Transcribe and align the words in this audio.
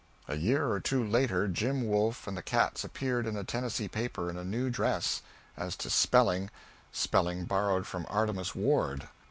A 0.27 0.35
year 0.35 0.67
or 0.71 0.79
two 0.79 1.03
later 1.03 1.47
"Jim 1.47 1.87
Wolf 1.87 2.25
and 2.25 2.35
the 2.35 2.41
Cats" 2.41 2.83
appeared 2.83 3.27
in 3.27 3.37
a 3.37 3.43
Tennessee 3.43 3.87
paper 3.87 4.31
in 4.31 4.35
a 4.37 4.43
new 4.43 4.71
dress 4.71 5.21
as 5.55 5.75
to 5.75 5.91
spelling; 5.91 6.49
spelling 6.91 7.45
borrowed 7.45 7.85
from 7.85 8.07
Artemus 8.09 8.55
Ward. 8.55 9.09